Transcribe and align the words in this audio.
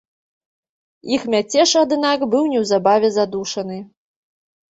Іх 1.17 1.21
мяцеж, 1.33 1.69
аднак, 1.83 2.19
быў 2.33 2.43
неўзабаве 2.53 3.09
задушаны. 3.17 3.77